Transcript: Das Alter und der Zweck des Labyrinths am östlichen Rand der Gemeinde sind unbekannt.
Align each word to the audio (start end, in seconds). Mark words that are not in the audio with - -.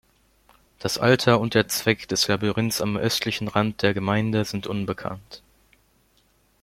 Das 0.79 0.97
Alter 0.97 1.39
und 1.39 1.53
der 1.53 1.67
Zweck 1.67 2.07
des 2.07 2.27
Labyrinths 2.27 2.81
am 2.81 2.97
östlichen 2.97 3.47
Rand 3.47 3.83
der 3.83 3.93
Gemeinde 3.93 4.45
sind 4.45 4.65
unbekannt. 4.65 5.43